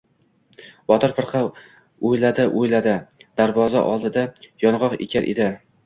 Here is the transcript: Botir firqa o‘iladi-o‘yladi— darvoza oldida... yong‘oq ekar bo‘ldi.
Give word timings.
Botir 0.91 1.13
firqa 1.17 1.41
o‘iladi-o‘yladi— 2.11 2.97
darvoza 3.43 3.87
oldida... 3.95 4.29
yong‘oq 4.69 5.03
ekar 5.09 5.31
bo‘ldi. 5.33 5.55